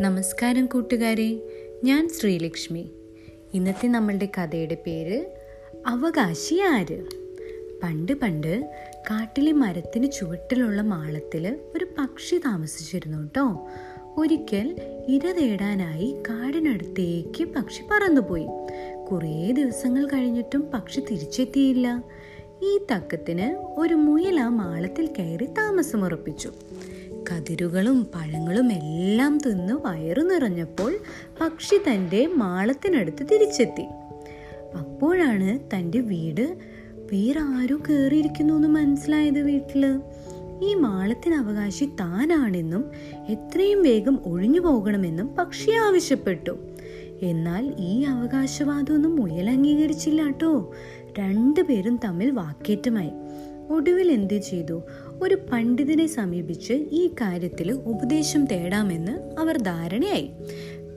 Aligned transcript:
നമസ്കാരം 0.00 0.66
കൂട്ടുകാരെ. 0.66 1.40
ഞാൻ 1.84 2.08
ശ്രീലക്ഷ്മി. 2.08 2.90
ഇന്നത്തെ 3.54 3.88
നമ്മളുടെ 3.88 4.28
കഥയുടെ 4.38 4.74
പേര് 4.74 5.26
അവകാശി 5.86 6.54
ആര്? 6.54 7.04
പണ്ട് 7.82 8.12
പണ്ട് 8.12 8.70
കാട്ടിലെ 9.10 9.52
മരത്തിന് 9.52 10.12
ചുവട്ടിലുള്ള 10.12 10.82
മാളത്തിൽ 10.82 11.56
ഒരു 11.76 11.86
പക്ഷി 11.98 12.36
താമസിച്ചിരുന്നു 12.38 13.18
കേട്ടോ. 13.18 13.68
ഒരിക്കൽ 14.16 14.76
ഇര 15.08 15.32
തേടാനായി 15.32 16.22
കാടിനടുത്തേക്ക് 16.28 17.44
പക്ഷി 17.44 17.82
പറന്നുപോയി. 17.82 18.46
കുറേ 19.10 19.50
ദിവസങ്ങൾ 19.50 20.06
കഴിഞ്ഞിട്ടും 20.06 20.70
പക്ഷി 20.74 21.00
തിരിച്ചെത്തിയില്ല. 21.00 22.02
ഈ 22.62 22.78
തക്കത്തിന് 22.92 23.80
ഒരു 23.80 23.94
മുയൽ 23.94 24.40
ആ 24.40 24.48
മാളത്തിൽ 24.48 25.06
കയറി 25.06 25.46
താമസമുറപ്പിച്ചു. 25.46 26.52
കതിരുകളും 27.32 28.06
പഴങ്ങളും 28.14 28.72
എല്ലാം 28.72 29.38
തിന്ന് 29.38 29.74
വയറു 29.74 30.22
നിറഞ്ഞപ്പോൾ 30.22 30.98
പക്ഷി 31.40 31.76
തന്റെ 31.76 32.26
മാളത്തിനടുത്ത് 32.26 33.26
തിരിച്ചെത്തി. 33.32 33.82
അപ്പോഴാണ് 34.78 35.58
തന്റെ 35.74 36.00
വീട് 36.00 36.58
വേറെ 37.12 37.40
ആരോ 37.40 37.76
കയറിയിരിക്കുന്നു 37.76 38.54
എന്ന് 38.54 38.68
മനസ്സിലായത് 38.68 39.38
വീട്ടിൽ. 39.38 40.00
ഈ 40.62 40.74
മാളത്തിന് 40.74 41.34
അവകാശി 41.34 41.84
താനാണെന്നും 41.84 42.90
എത്രയും 43.28 43.82
വേഗം 43.82 44.18
ഒഴിഞ്ഞു 44.24 44.60
പോകണമെന്നും 44.60 45.34
പക്ഷി 45.38 45.70
ആവശ്യപ്പെട്ടു. 45.70 46.58
എന്നാൽ 47.22 47.74
ഈ 47.78 48.04
അവകാശവാദമൊന്നും 48.04 49.16
മുയൽ 49.16 49.50
അംഗീകരിച്ചില്ല 49.50 50.24
കേട്ടോ 50.24 50.74
രണ്ടുപേരും 51.18 52.00
തമ്മിൽ 52.04 52.30
വാക്കേറ്റമായി. 52.30 53.10
ഒടുവിൽ 53.70 54.12
എന്ത് 54.12 54.40
ചെയ്തു? 54.40 54.82
ഒരു 55.22 55.34
പണ്ഡിതനെ 55.52 56.06
സമീപിച്ച് 56.06 56.72
ഈ 56.72 57.08
കാര്യത്തിൽ 57.08 57.72
ഉപദേശം 57.72 58.44
തേടാമെന്ന് 58.44 59.40
അവർ 59.40 59.56
ധാരണയായി. 59.56 60.30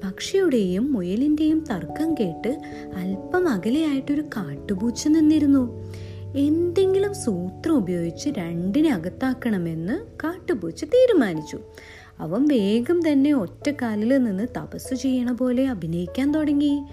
പക്ഷിയുടെയും 0.03 0.93
മുയലിന്റെയും 0.93 1.63
തർക്കം 1.71 2.15
കേട്ട് 2.19 2.61
അല്പം 2.95 3.47
അകലെയായിട്ടൊരു 3.47 4.21
കാട്ടുപൂച്ച 4.21 5.07
നിന്നിരുന്നു. 5.07 5.63
എന്തെങ്കിലും 6.35 7.13
സൂത്രം 7.13 7.75
ഉപയോഗിച്ച് 7.75 8.29
രണ്ടിനെ 8.37 8.89
അകത്താക്കണമെന്ന് 8.89 10.05
കാട്ടുപൂച്ച 10.23 10.83
തീരുമാനിച്ചു. 10.83 11.59
അവൻ 12.19 12.47
വേഗം 12.47 13.11
തന്നെ 13.11 13.33
ഒറ്റക്കാലിൽ 13.33 14.17
നിന്ന് 14.17 14.47
തപസ് 14.57 14.95
ചെയ്യണ 14.95 15.31
പോലെ 15.31 15.67
അഭിനയിക്കാൻ 15.67 16.31
തുടങ്ങി. 16.31 16.83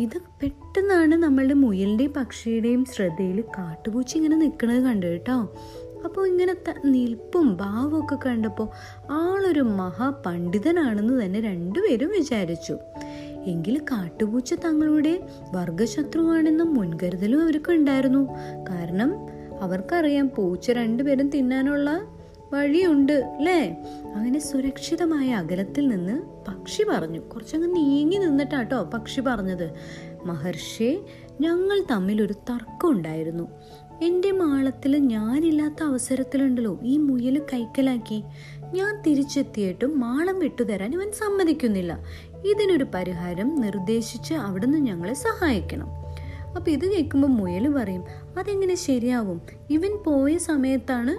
ഇത് 0.00 0.18
പെട്ടെന്നാണ് 0.18 1.14
നമ്മളുടെ 1.14 1.54
മുയലിന്റെയും 1.54 2.12
പക്ഷിയുടെയും 2.12 2.84
ശ്രദ്ധയിൽ 2.84 3.40
കാട്ടുപൂച്ച 3.40 4.16
ഇങ്ങനെ 4.16 4.36
നിൽക്കുന്നത് 4.36 4.82
കണ്ടു 4.84 5.06
കേട്ടോ. 5.06 5.54
അപ്പോൾ 6.04 6.28
ഇങ്ങനെ 6.28 6.54
നിൽപ്പും 6.84 7.56
ഭാവമൊക്കെ 7.56 8.18
കണ്ടപ്പോൾ 8.26 8.68
ആളൊരു 9.10 9.60
മഹാപണ്ഡിതനാണെന്ന് 9.60 11.24
തന്നെ 11.24 11.40
രണ്ടുപേരും 11.40 12.10
വിചാരിച്ചു. 12.10 12.78
എങ്കിൽ 13.46 13.78
കാട്ടുപൂച്ച 13.78 14.54
തങ്ങളുടെ 14.54 15.26
വർഗശത്രുവാണെന്ന 15.54 16.62
മുൻകരുതലും 16.62 17.42
അവർക്ക് 17.42 17.72
ഉണ്ടായിരുന്നു. 17.72 18.28
കാരണം 18.70 19.12
അവർക്കറിയാം 19.60 20.30
പൂച്ച 20.36 20.70
രണ്ടുപേരും 20.70 21.30
തിന്നാനുള്ള 21.30 22.00
വഴിയുണ്ട് 22.52 23.12
അല്ലേ 23.12 23.76
അങ്ങനെ 24.14 24.38
സുരക്ഷിതമായ 24.38 25.34
അകലത്തിൽ 25.34 25.88
നിന്ന് 25.88 26.22
പക്ഷി 26.48 26.82
പറഞ്ഞു. 26.82 27.20
കുറച്ചങ്ങ് 27.20 27.76
നീങ്ങി 27.76 28.16
നിന്നിട്ടാട്ടോ 28.16 28.82
പക്ഷി 28.82 29.20
പറഞ്ഞത്. 29.20 29.70
മഹർഷി 30.24 31.00
ഞങ്ങൾ 31.40 31.84
തമ്മിൽ 31.90 32.22
ഒരു 32.22 32.32
തർക്കം 32.32 32.90
ഉണ്ടായിരുന്നു. 32.90 33.48
എന്റെ 34.02 34.30
മാളത്തിൽ 34.32 34.96
ഞാനില്ലാത്ത 34.96 35.82
അവസരത്തിലുണ്ടല്ലോ. 35.82 36.78
ഈ 36.82 36.96
മുയൽ 36.98 37.42
കൈക്കലാക്കി. 37.52 38.22
ഞാൻ 38.72 39.02
തിരിച്ചെത്തിയിട്ടും 39.02 40.00
മാളം 40.00 40.38
വിട്ടുതരാൻ 40.38 40.94
ഇവൻ 40.94 41.12
സമ്മതിക്കുന്നില്ല. 41.12 41.98
ഇതിനൊരു 42.46 42.86
പരിഹാരം 42.94 43.54
നിർദ്ദേശിച്ച് 43.54 44.34
അവിടുന്ന് 44.34 44.78
ഞങ്ങളെ 44.78 45.14
സഹായിക്കണം. 45.14 45.88
അപ്പൊ 46.56 46.70
ഇത് 46.70 46.86
കേൾക്കുമ്പോൾ 46.92 47.28
മുയൽ 47.28 47.68
പറയും 47.68 48.04
അതെങ്ങനെ 48.38 48.74
ശരിയാവും? 48.74 49.40
ഇവൻ 49.70 49.92
പോയ 50.06 50.38
സമയത്താണ് 50.38 51.14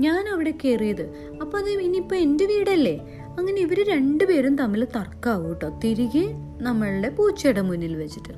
ഞാൻ 0.00 0.28
അവിടെ 0.28 0.50
കയറിയത് 0.50 1.04
അപ്പൊ 1.40 1.58
അത് 1.58 1.70
ഇനിയിപ്പോൾ 1.70 2.16
എന്റെ 2.16 2.46
വീടല്ലേ? 2.46 2.96
അങ്ങനെ 3.38 3.60
ഇവർ 3.60 3.88
രണ്ടുപേരും 3.88 4.56
തമ്മിൽ 4.56 4.84
തർക്കാവും 4.84 5.48
കേട്ടോ. 5.48 5.68
തിരികെ 5.84 6.34
നമ്മളുടെ 6.60 7.08
പൂച്ചയുടെ 7.08 7.60
മുന്നിൽ 7.60 7.96
വെച്ചിട്ട്. 7.96 8.34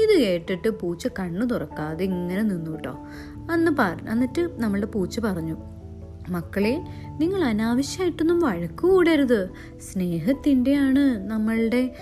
ഇത് 0.00 0.20
കേട്ടിട്ട് 0.20 0.68
പൂച്ച 0.68 1.06
കണ്ണു 1.06 1.46
തുറക്കാതെ 1.46 2.04
ഇങ്ങനെ 2.04 2.42
നിന്നു 2.42 2.70
കേട്ടോ. 2.70 2.98
അന്ന് 3.50 3.70
പാർ 3.70 4.08
എന്നിട്ട് 4.08 4.48
നമ്മളുടെ 4.56 4.86
പൂച്ച 4.86 5.18
പറഞ്ഞു 5.18 5.56
മക്കളെ 6.28 6.80
നിങ്ങൾ 7.18 7.44
അനാവശ്യമായിട്ടൊന്നും 7.44 8.40
വഴക്ക് 8.40 8.74
കൂടരുത്. 8.74 9.48
സ്നേഹത്തിന്റെയാണ് 9.92 11.30
നമ്മളുടെ 11.30 11.94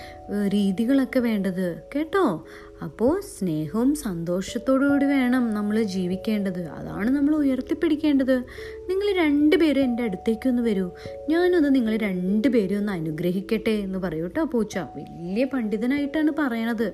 രീതികളൊക്കെ 0.48 1.20
വേണ്ടത്. 1.20 1.82
കേട്ടോ? 1.94 2.46
അപ്പോൾ 2.82 3.20
സ്നേഹവും 3.20 3.94
സന്തോഷത്തോടുകൂടി 3.94 5.04
വേണം 5.04 5.54
നമ്മൾ 5.54 5.82
ജീവിക്കേണ്ടത്. 5.82 6.62
അതാണ് 6.62 7.10
നമ്മൾ 7.10 7.36
ഉയർത്തിപ്പിടിക്കേണ്ടത്. 7.36 8.38
നിങ്ങൾ 8.88 9.24
രണ്ടുപേരും 9.24 9.82
എന്റെ 9.82 10.02
അടുത്തേക്ക് 10.02 10.48
ഒന്ന് 10.48 10.62
വരൂ. 10.62 10.90
ഞാനൊന്ന് 11.28 11.74
നിങ്ങൾ 11.74 11.96
രണ്ടുപേരും 11.96 12.76
ഒന്ന് 12.76 12.92
അനുഗ്രഹിക്കട്ടെ 12.92 13.70
എന്ന് 13.70 13.98
പറയൂ 13.98 14.22
കേട്ടോ 14.22 14.44
പൂച്ച. 14.44 14.78
വലിയ 14.78 15.44
പണ്ഡിതനായിട്ടാണ് 15.44 16.30
പറയണത്. 16.38 16.92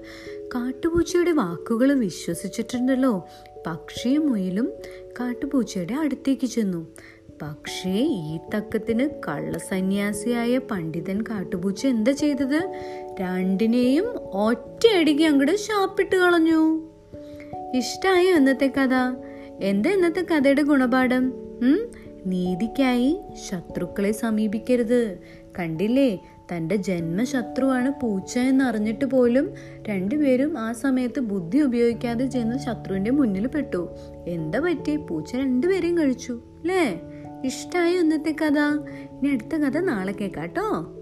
കാട്ടുപൂച്ചയുടെ 0.54 1.32
വാക്കുകൾ 1.32 1.92
വിശ്വസിച്ചിട്ടുണ്ടല്ലോ. 1.92 3.28
പക്ഷിയും 3.66 4.30
മുയിലും 4.30 4.72
കാട്ടുപൂച്ചയുടെ 5.20 5.94
അടുത്തേക്ക് 5.94 6.46
ചെന്നു. 6.46 6.86
പക്ഷേ 7.42 7.90
ഈ 7.90 8.38
തക്കത്തിന് 8.54 9.08
കള്ളസന്യാസിയായ 9.28 10.58
പണ്ഡിതൻ 10.58 11.22
കാട്ടുപൂച്ച 11.22 11.86
എന്താ 11.86 12.12
ചെയ്തത്? 12.12 12.72
രണ്ടിനെയും 13.20 14.04
ഒറ്റയടിക്ക് 14.18 15.22
അങ്ങോട്ട് 15.22 15.56
ശാപ്പിട്ട് 15.56 16.16
കളഞ്ഞു. 16.16 16.90
ഇഷ്ടായോ 17.74 18.36
ഇന്നത്തെ 18.36 18.66
കഥ? 18.66 18.94
എന്താ 19.60 19.90
ഇന്നത്തെ 19.90 20.20
കഥയുടെ 20.20 20.62
ഗുണപാഠം? 20.62 21.32
നീതിക്കായി 22.26 23.20
ശത്രുക്കളെ 23.48 24.12
സമീപിക്കരുത്. 24.12 25.18
കണ്ടില്ലേ? 25.58 26.18
തന്റെ 26.52 26.76
ജന്മശത്രുവാണ് 26.76 27.92
പൂച്ച 28.00 28.38
എന്നറിഞ്ഞിട്ട് 28.38 29.04
പോലും 29.04 29.54
രണ്ടുപേരും 29.88 30.58
ആ 30.58 30.72
സമയത്ത് 30.72 31.20
ബുദ്ധി 31.20 31.58
ഉപയോഗിക്കാതെ 31.58 32.26
ചെന്ന് 32.26 32.58
ശത്രുവിന്റെ 32.58 33.10
മുന്നിൽ 33.10 33.46
പെട്ടു. 33.46 33.88
എന്താ 34.26 34.58
പറ്റി? 34.58 34.96
പൂച്ച 34.96 35.36
രണ്ടുപേരെയും 35.36 35.98
കഴിച്ചു 35.98 36.32
അല്ലേ? 36.32 37.00
ഇഷ്ടമായി 37.44 37.94
ഇന്നത്തെ 37.94 38.36
കഥ? 38.42 38.58
ഇനി 38.88 39.28
അടുത്ത 39.28 39.56
കഥ 39.56 39.78
നാളെ 39.78 40.12
കേൾക്കാട്ടോ 40.12 40.94